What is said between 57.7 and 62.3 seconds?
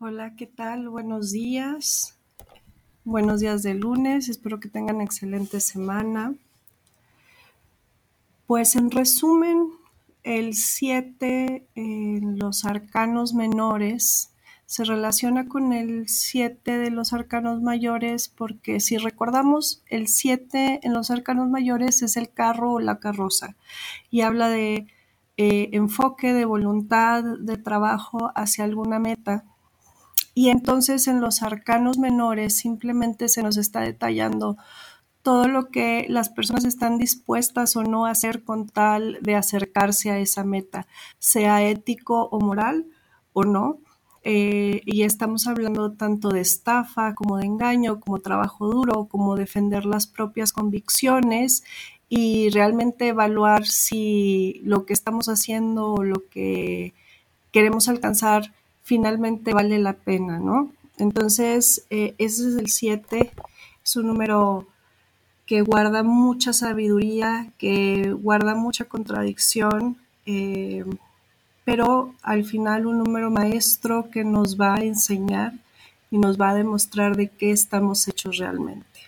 alcanzar finalmente vale la pena, ¿no? Entonces, eh,